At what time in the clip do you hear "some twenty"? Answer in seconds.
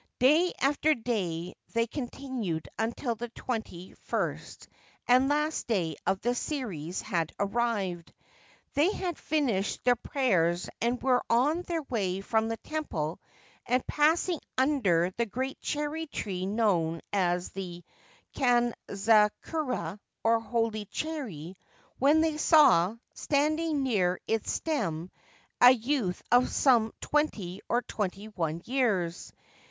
26.49-27.61